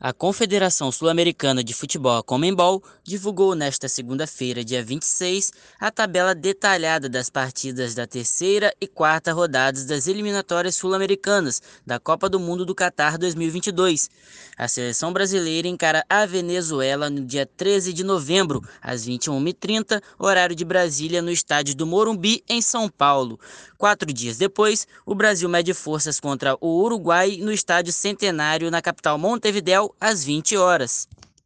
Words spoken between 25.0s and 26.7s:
o Brasil mede forças contra